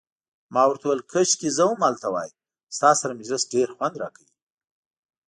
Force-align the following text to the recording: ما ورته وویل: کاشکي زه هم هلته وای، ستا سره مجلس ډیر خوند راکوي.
ما 0.53 0.63
ورته 0.67 0.85
وویل: 0.85 1.07
کاشکي 1.11 1.49
زه 1.57 1.63
هم 1.69 1.79
هلته 1.87 2.07
وای، 2.11 2.29
ستا 2.75 2.91
سره 3.01 3.17
مجلس 3.19 3.43
ډیر 3.53 3.67
خوند 3.75 3.95
راکوي. 4.01 4.27